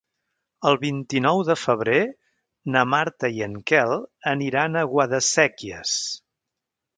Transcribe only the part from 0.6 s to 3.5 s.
El vint-i-nou de febrer na Marta i